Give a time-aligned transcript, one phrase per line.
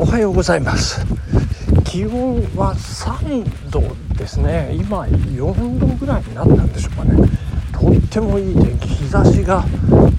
[0.00, 1.04] おはようございます。
[1.84, 3.82] 気温は3度
[4.16, 4.70] ですね。
[4.72, 7.28] 今4度ぐらいになったんでしょうかね。
[7.70, 9.62] とってもいい天気日差しが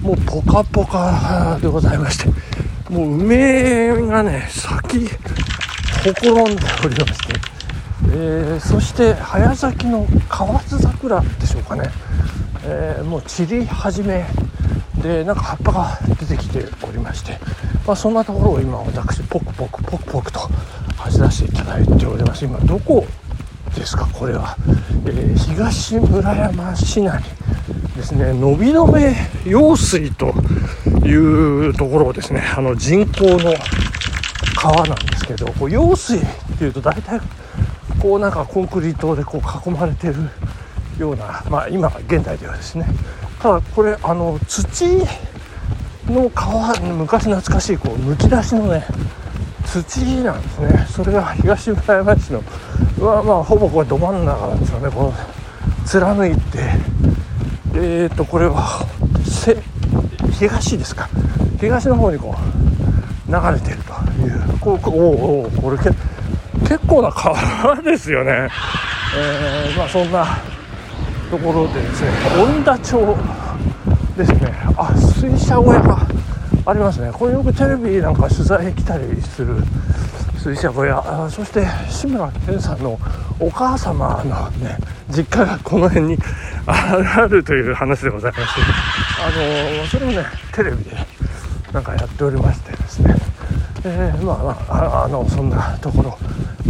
[0.00, 2.26] もうポカポカでございまして
[2.90, 7.34] もう梅がね咲きほころんでおりまして、
[8.12, 11.90] えー、そして早咲きの河津桜でしょうかね、
[12.64, 14.26] えー、もう散り始め
[15.02, 17.38] でなんか葉っぱが出てきておりまして、
[17.86, 20.40] まあ、そんなところを今私ポクポクポクポクと
[20.96, 22.44] 走らせていただいております。
[22.44, 23.04] 今どこ
[23.74, 24.56] ですかこれは、
[25.06, 27.22] えー、東村山市内
[27.96, 28.32] ですね。
[28.32, 30.32] 伸びの目用水と
[31.04, 31.14] い
[31.68, 32.42] うところをですね。
[32.56, 33.54] あの人工の
[34.54, 36.22] 川なんですけどこう用水っ
[36.58, 37.20] ていうと大体
[37.98, 40.14] こうなんかコンクリートでこう囲まれてる
[40.98, 42.86] ようなまあ今現代ではですね。
[43.42, 44.86] ただこれあの土
[46.06, 48.86] の川昔懐かしいこうむき出しのね
[49.66, 50.86] 土なんですね。
[50.88, 52.42] それが東村山市の
[53.00, 54.90] はまあほぼこれど真ん中なんですよね。
[54.90, 55.14] この
[55.84, 56.40] 貫いて
[57.74, 58.86] えーとこれは
[60.38, 61.08] 東ですか。
[61.58, 65.94] 東の方にこう流れてるというこうおおこれ結
[66.86, 68.48] 構な川ですよね、
[69.16, 70.26] えー、まあそんな
[71.32, 72.10] ところでですね
[72.42, 73.16] 恩田町
[74.18, 74.52] ですね。
[74.76, 76.06] あ水車小屋が
[76.66, 77.10] ありますね。
[77.10, 79.54] これよくテレビなんか取材来たりする
[80.36, 81.30] 水車小屋。
[81.30, 83.00] そして志村けんさんの
[83.40, 84.76] お母様のね
[85.08, 86.18] 実家がこの辺に
[86.68, 88.60] あるという話でございまして
[89.24, 90.90] あのそれもねテレビで
[91.72, 93.16] なんかやっておりましてですね、
[93.84, 96.18] えー、まあまああのそんなところ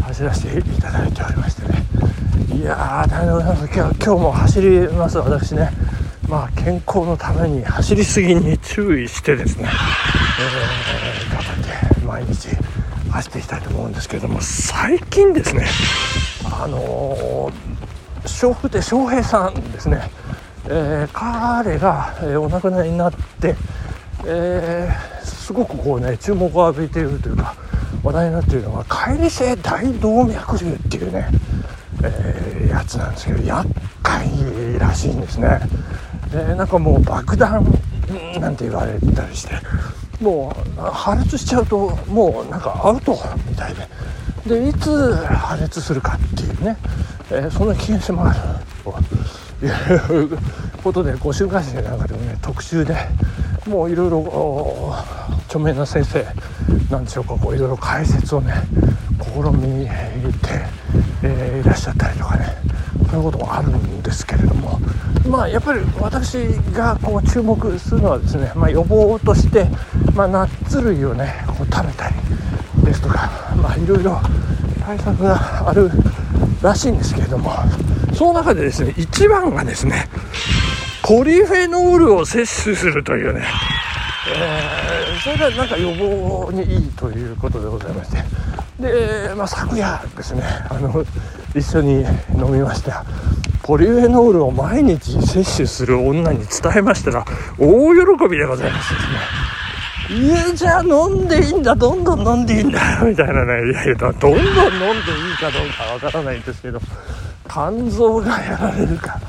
[0.03, 1.92] 走らせていただいておりましてね。
[2.53, 3.75] いやー大変でございます。
[3.75, 5.71] 今日今日も走ります私ね。
[6.29, 9.69] まあ、健康のために走りすぎに注意してですね、
[10.39, 12.49] えー、頑張って毎日
[13.11, 15.67] 走っていきたいと思うんですけれども最近ですね
[16.45, 20.11] あのー、笑福亭笑瓶さんですね、
[20.67, 23.55] えー、彼が、えー、お亡くなりになって、
[24.27, 27.55] えー、すごくこうね注目を浴びているというか
[28.03, 31.29] 話題になっているのが乖離性大動脈瘤っていうね、
[32.03, 33.69] えー、やつなんですけど厄
[34.03, 34.29] 介
[34.79, 35.61] らしいんですね。
[36.31, 37.65] でなんかもう爆弾
[38.41, 39.55] なんて言われたりして
[40.21, 43.17] もう破裂しちゃうともうなんかアウト
[43.49, 43.75] みたい
[44.47, 46.77] ででいつ破裂するかっていうね、
[47.31, 48.41] えー、そんな危険性もある
[49.61, 50.39] という
[50.83, 52.97] ことでこう週刊誌の中でもね特集で
[53.67, 54.95] もういろいろ
[55.47, 56.27] 著名な先生
[56.91, 58.53] なんでしょうかこういろいろ解説をね
[59.21, 59.93] 試みて、
[61.23, 62.63] えー、いらっしゃったりとかね。
[63.11, 64.81] そういうこともあるんですけれども。
[65.29, 66.35] まあやっぱり私
[66.73, 69.67] がこう注目するのはですね、まあ、予防として、
[70.15, 72.15] まあ、ナッツ類をねこう食べたり
[72.85, 74.19] ですとかまあいろいろ
[74.85, 75.91] 対策がある
[76.61, 77.53] らしいんですけれども。
[78.15, 80.07] その中でですね一番がですね
[81.03, 83.43] ポリフェノールを摂取するというね、
[84.29, 88.52] えー、それがなんか予防にいいということでございまして。
[88.81, 91.05] で、まあ、昨夜ですねあの
[91.55, 92.05] 一緒に
[92.37, 93.05] 飲みました。
[93.63, 97.25] ポリフェノールを毎日摂取する女に伝えましたら
[97.59, 100.23] 大喜びでございますですね。
[100.25, 104.53] いやじゃあ飲んでいいんだどんどん飲んでいいんだみたいなねいやいやどんどん飲んでいい
[105.39, 106.81] かどうかわからないんですけど
[107.49, 109.21] 肝臓がやられるか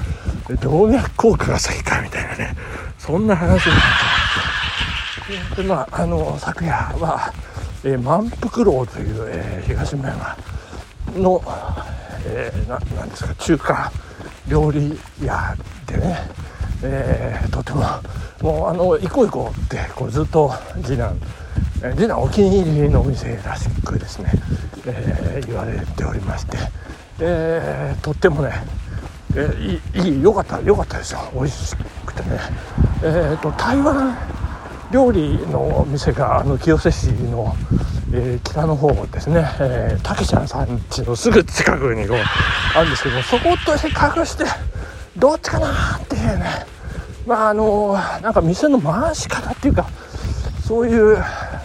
[0.62, 2.56] 動脈硬化が先かみたいなね
[2.98, 3.82] そんな話になっ
[5.56, 5.62] て。
[5.62, 7.32] でまああの昨夜は、
[7.86, 10.38] えー、満腹楼という、えー、東村山
[11.16, 11.42] の、
[12.26, 13.92] えー、ななんですか中華
[14.48, 15.56] 料理屋
[15.86, 16.18] でね、
[16.84, 17.84] えー、とても
[18.42, 20.52] もうあの行こう行こうってこうずっと
[20.84, 21.16] 次男
[21.96, 24.32] 次男お気に入りのお店らしくですね、
[24.86, 26.58] えー、言われておりまして、
[27.20, 28.52] えー、とってもね、
[29.36, 31.20] えー、いいいいよかったよかったですよ。
[31.34, 32.40] 美味しくてね。
[33.04, 34.16] えーと、台湾
[34.94, 37.56] 料理の店があの清瀬市の、
[38.14, 42.18] えー、北の方ですね、えー、たけちゃんさん家のすぐ近くにこう
[42.78, 44.46] あるんですけどそこと比較して
[45.18, 46.46] どっちかなっていうね。
[47.26, 49.88] まああのなんか店の回し方っていうか
[50.68, 51.18] そういう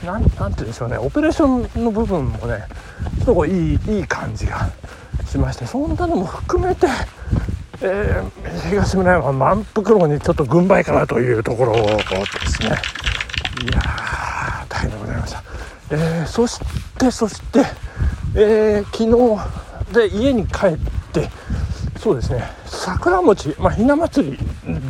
[0.06, 0.96] なんなんて言うんでしょうね。
[0.96, 2.64] オペレーションの部分もね
[3.22, 4.70] ちょっといいいい感じが
[5.26, 6.86] しましてそんなのも含めて、
[7.82, 12.78] えー、東村山満腹楼にちょっと軍配かなというところですね
[13.62, 15.42] いやー大変でございました、
[15.90, 16.60] えー、そし
[16.98, 17.64] てそして、
[18.34, 19.04] えー、昨
[19.90, 20.78] 日で家に帰っ
[21.12, 21.28] て
[21.98, 24.38] そうですね桜餅まあひな祭り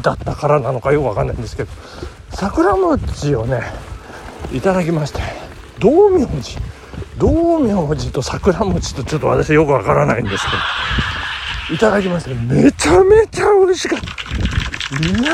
[0.03, 1.71] だったからなのかよくわかんないんですけど
[2.31, 3.63] 桜餅をね
[4.53, 5.21] いただきまして
[5.79, 6.39] 道明寺
[7.19, 14.07] 道明寺と桜餅とちょっと私よくわからないんですけどいただきましてめちゃめちゃ美味しかった。
[15.07, 15.33] いや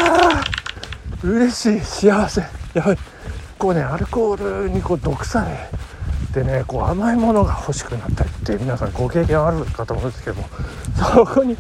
[1.22, 2.42] ー嬉しい幸せ。
[2.74, 3.00] やはり
[3.58, 5.56] こうねアルコールにこう毒され
[6.32, 10.48] てねこう甘いものが欲しくなったりって皆さんご経験あるかと思うんですけども
[11.14, 11.56] そこに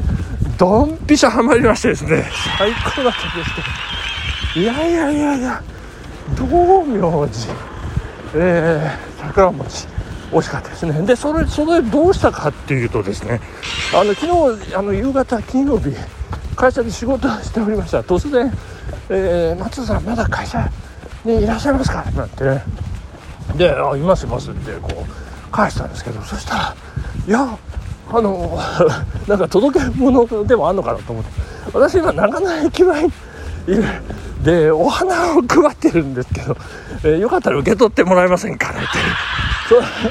[0.58, 2.24] ドンピシャハマりましてですね
[2.58, 3.50] 最高だったんです
[4.54, 5.62] けどいやいやいやいや
[6.36, 7.74] 道明寺
[8.36, 9.86] えー、桜餅
[10.32, 11.06] 美味しかったですね。
[11.06, 13.40] でそれそれどうしたかっていうとですね
[13.94, 14.26] あの昨
[14.58, 15.94] 日あの夕方金曜日
[16.56, 18.00] 会社で仕事しておりました。
[18.00, 18.52] 突然
[19.10, 20.68] 「えー、松田さんまだ会社
[21.24, 22.62] にいらっしゃいますか?」なんてね
[23.56, 26.74] で「あいますいます」ってこう返したんですけどそしたら
[27.26, 27.56] 「いや
[28.12, 28.58] あの
[29.26, 31.30] なんか届け物でもあんのかなと思って
[31.72, 33.12] 私今長野駅前に
[33.66, 33.84] いる
[34.42, 36.56] でお花を配ってるんですけど、
[37.02, 38.88] えー、よかったら受け取ってもらえませんかねって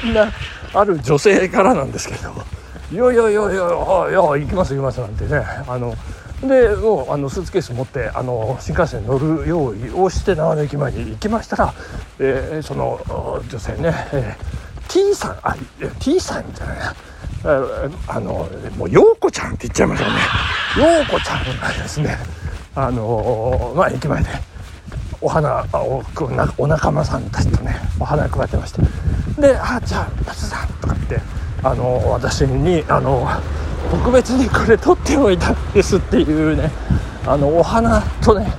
[0.00, 0.32] そんな
[0.74, 2.32] ある女性からなんですけど
[2.90, 5.94] 「いやいやいやいやいや行きます行きます」なんてねあの
[6.46, 11.74] でもうあのスーツケース持ってあの新幹線に乗る用意をして長野駅前に行きましたら、
[12.18, 13.00] えー、その
[13.48, 15.56] 女性ね、えー、T さんあ
[16.00, 16.94] T さんじゃないな。
[18.08, 18.48] あの
[18.78, 20.18] もう陽子ちゃんって言っちゃいましたね。
[20.78, 22.16] 陽子ちゃんがですね
[22.74, 24.30] あのまあ駅前で
[25.20, 26.02] お花を
[26.58, 28.82] お仲間さんたちとねお花を配ってまして
[29.40, 31.20] で「あじゃあ松さん」とかって
[31.62, 33.28] あの私にあの
[33.90, 36.70] 特別にこれ取っておいたんですっていうね
[37.26, 38.52] あのお花とね、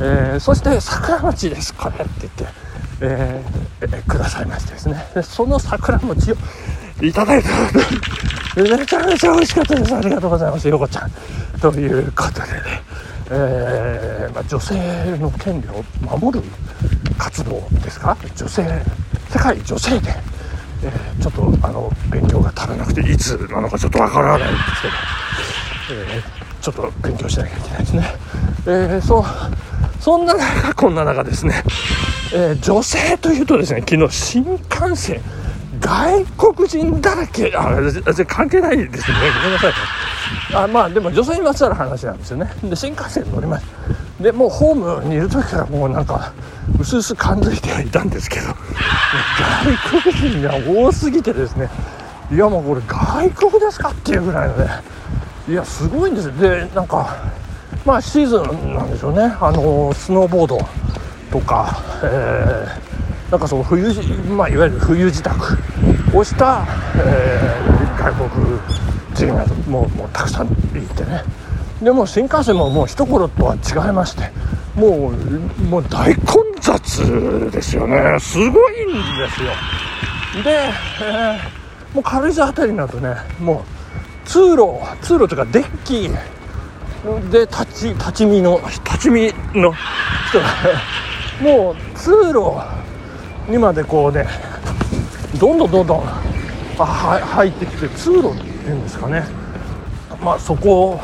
[0.00, 2.46] えー、そして桜餅ですこれって言って、
[3.00, 5.06] えー、くださいましてですね。
[5.14, 6.34] でその桜餅を
[7.00, 7.48] いただいた
[8.54, 9.94] めちゃめちゃ美味しかったです。
[9.94, 10.68] ありがとうございます。
[10.68, 11.10] よこちゃん。
[11.60, 12.82] ということでね、
[13.30, 15.82] えーまあ、女性の権利を
[16.18, 16.44] 守る
[17.16, 18.16] 活動ですか？
[18.36, 18.62] 女性
[19.30, 20.14] 世界女性で、
[21.20, 24.82] ちょっとあの勉強が足らなくていつなのかちょっとわからないんです
[25.88, 28.04] けど、えー、ちょっと勉強しなきゃいけないですね、
[28.66, 29.24] えー、そう
[30.00, 31.62] そんな中こんな中ですね、
[32.34, 35.20] え女性というとですね昨日新幹線
[35.82, 36.24] 外
[36.54, 37.52] 国人だらけ。
[37.56, 37.74] あ
[38.26, 39.16] 関係ないですね。
[39.42, 39.72] ごめんなさい。
[40.54, 42.50] あまあでも女性にまつわる話なんですよね。
[42.62, 44.01] で新幹線乗りました。
[44.22, 46.32] でもうホームにいる時からもうなんか
[46.78, 48.46] うすうす感づいてはいたんですけど。
[49.90, 51.68] 外国人が多すぎてですね。
[52.30, 54.70] いやもうこれ外国ですかっていうぐらいのね。
[55.48, 56.32] いやすごいんですよ。
[56.34, 57.16] でなんか
[57.84, 59.34] まあシーズンなんでしょうね。
[59.40, 60.58] あのスノーボード
[61.30, 63.92] とか、えー、なんかその冬、
[64.36, 65.30] まあ、いわゆる冬支度
[66.14, 66.64] をした、
[66.96, 68.60] えー、外国
[69.14, 71.22] 人がもうもうたくさんいてね。
[71.82, 74.30] でも新幹線ももう一頃とは違いまして
[74.76, 78.18] もうもう大混雑ですよね。
[78.20, 79.50] すごいんですよ。
[80.44, 80.70] で、
[81.02, 83.64] えー、もう軽井沢辺りになるとねも
[84.24, 86.08] う通路通路というかデッキ
[87.30, 89.74] で立ち立ち見の立ち見の？
[90.28, 90.46] 人が
[91.42, 92.52] もう通路
[93.48, 94.26] にまでこうね
[95.38, 96.04] どんどんどんどん
[96.78, 99.24] 入ってきて通路っていうんですかね。
[100.24, 101.00] まあそこ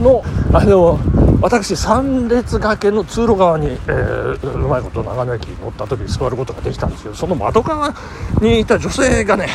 [0.00, 0.22] の。
[0.52, 0.98] あの
[1.42, 7.94] 私3列掛けの通路側に、えー、うまいこと長野駅に乗った時に座ることができたんですけどその窓側
[8.40, 9.48] にいた女性がね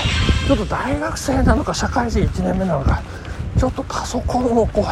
[0.48, 3.02] ちょっと大学生なのか社会人1年目なのか
[3.58, 4.86] ちょっとパソコンをこ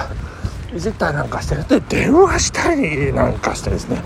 [0.73, 4.01] ういじったりなんかしてで電話したりなんかしてですね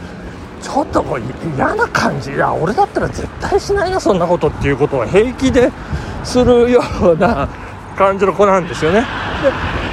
[0.61, 1.21] ちょっともう
[1.57, 2.31] 嫌な感じ。
[2.31, 5.71] いや俺だったら絶対しないなそんなことっていうことを平気で
[6.23, 7.49] するような
[7.97, 9.32] 感じの子なんですよね。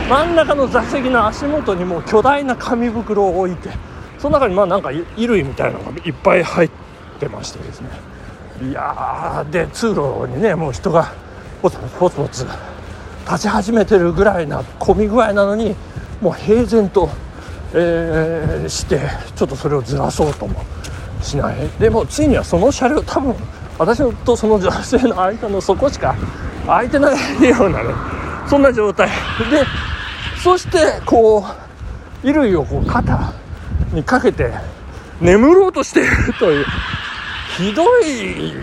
[0.08, 3.70] 真ん中の座席の足元にも巨大な紙袋を置いて
[4.18, 6.70] その中にまあなんか衣類みたいなのがいっぱい入っ
[7.18, 7.88] てましてですね。
[8.62, 11.12] いやで通路にねもう人が
[11.62, 12.46] ポツポツポツポツ
[13.24, 15.74] 立ち始めてるぐらいな混み具合なのに
[16.20, 17.08] もう平然と、
[17.72, 19.00] えー、して
[19.34, 20.62] ちょっとそれをずらそうとも
[21.22, 21.56] しない。
[21.78, 23.34] でもついにはその車両多分
[23.78, 26.14] 私とその女性の間のそこしか
[26.66, 27.14] 空いてない
[27.48, 29.08] ようなねそんな状態。
[29.50, 29.64] で
[30.42, 31.42] そしてこう
[32.22, 33.32] 衣類をこう肩
[33.92, 34.52] にかけて
[35.20, 36.66] 眠ろうとしているという
[37.56, 38.54] ひどい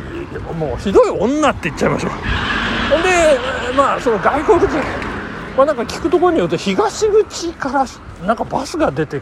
[0.57, 2.11] もうひどい女って言っちゃいましょう。
[3.03, 4.67] でまあその外国人
[5.55, 7.85] まあなんか聞くところによって東口から
[8.25, 9.21] なんかバスが出て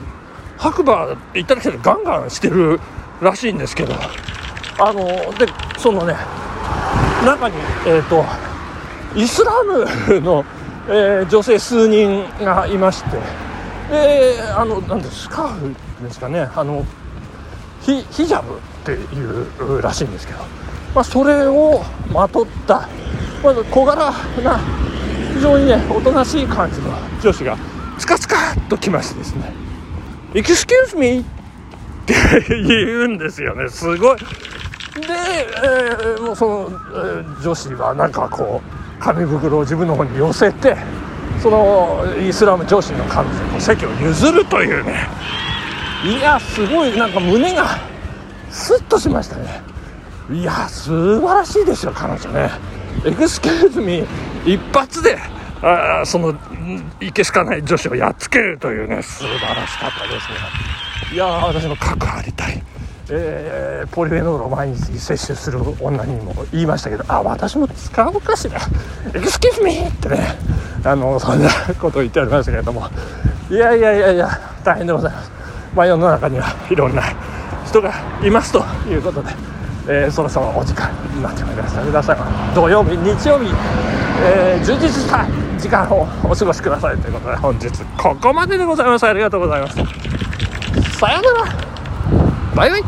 [0.58, 2.80] 白馬行っただけでガンガンしてる
[3.22, 3.94] らしいんですけど。
[4.78, 5.06] あの
[5.38, 5.48] で
[5.78, 6.16] そのね
[7.26, 8.26] 中にえっ、ー、と
[9.16, 10.46] イスラムの
[10.88, 13.18] えー、女性数人がいまして、
[13.90, 16.48] えー、あのなんでスカーフですかね。
[16.56, 16.86] あの
[17.82, 20.40] ヒヒジャブっていうらしいんですけど。
[20.94, 22.88] まあ、それをまとった
[23.44, 24.60] まず小柄な
[25.34, 26.90] 非常にねおとなしい感じの
[27.22, 27.58] 女子が
[28.00, 29.54] チカチカっと来ましてですね
[30.34, 31.24] 「Excuse me」っ
[32.06, 32.14] て
[32.48, 33.68] 言うんですよね。
[33.68, 34.20] すごい。
[34.20, 34.24] で、
[35.64, 40.76] えー、もうその、えー、女子はなんかこう紙袋を自分の方に寄せて
[41.40, 45.08] そのイスラム女子の彼女に席を譲るというね。
[46.04, 47.78] いやすごいなんか胸が
[48.50, 49.62] スッとしましたね。
[50.32, 52.50] いや素晴らしいですよ彼女ね。
[53.06, 54.04] エクスキューズミ
[54.44, 55.20] 一発で
[55.62, 56.34] あその
[57.00, 59.04] いけしかない女子をやっつけるというね。
[59.04, 61.14] 素晴らしかったですね。
[61.14, 62.64] いや私も核ありたい。
[63.10, 68.60] えー、ポリフェノールを毎日摂取する女にも言いましたけどあ私も使うかしら？
[69.14, 70.36] エクスキューズミーってね
[70.84, 72.88] あのそんなことを言っておりましたけれども。
[73.50, 74.28] いやいやいやいや
[74.64, 75.32] 大変でございます。
[75.76, 77.04] まあ世の中にはいろんな
[77.68, 77.94] 人が
[78.24, 79.30] いますということで、
[79.88, 81.84] えー、そろそろお時間になってまいりました。
[81.84, 83.52] 皆さん土曜日日曜日、
[84.24, 85.28] えー、充実した
[85.60, 89.04] 時間をお過ごしくださいということで本日ここまででございます。
[89.06, 89.86] ありがとうございました
[90.98, 91.75] さようなら。
[92.56, 92.84] バイバイ